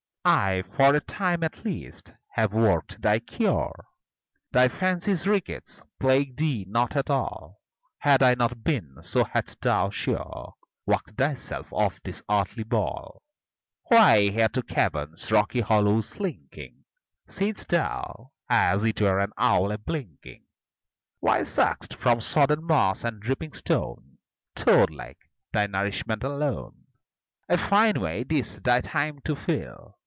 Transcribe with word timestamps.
I, 0.23 0.65
for 0.77 0.93
a 0.93 0.99
time, 1.01 1.41
at 1.43 1.65
least, 1.65 2.11
have 2.35 2.53
worked 2.53 3.01
thy 3.01 3.17
cure; 3.17 3.87
Thy 4.51 4.67
fancy's 4.67 5.25
rickets 5.25 5.81
plague 5.99 6.35
thee 6.37 6.63
not 6.69 6.95
at 6.95 7.09
all: 7.09 7.57
Had 7.97 8.21
I 8.21 8.35
not 8.35 8.63
been, 8.63 8.97
so 9.01 9.23
hadst 9.23 9.61
thou, 9.61 9.89
sure, 9.89 10.53
Walked 10.85 11.17
thyself 11.17 11.65
off 11.73 11.99
this 12.03 12.21
earthly 12.29 12.61
ball 12.61 13.23
Why 13.87 14.29
here 14.29 14.47
to 14.49 14.61
caverns, 14.61 15.31
rocky 15.31 15.61
hollows 15.61 16.09
slinking, 16.09 16.83
Sit'st 17.27 17.69
thou, 17.69 18.29
as 18.47 18.83
'twere 18.93 19.21
an 19.21 19.31
owl 19.39 19.71
a 19.71 19.79
blinking? 19.79 20.43
Why 21.19 21.41
suck'st, 21.43 21.95
from 21.95 22.21
sodden 22.21 22.63
moss 22.65 23.03
and 23.03 23.19
dripping 23.23 23.53
stone, 23.53 24.19
Toad 24.55 24.91
like, 24.91 25.31
thy 25.51 25.65
nourishment 25.65 26.23
alone? 26.23 26.83
A 27.49 27.57
fine 27.57 27.99
way, 27.99 28.21
this, 28.21 28.59
thy 28.63 28.81
time 28.81 29.17
to 29.25 29.35
fill! 29.35 29.97